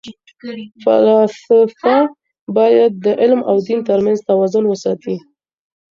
[0.83, 1.97] فلاسفه
[2.57, 5.15] باید د علم او دین ترمنځ توازن وساتي.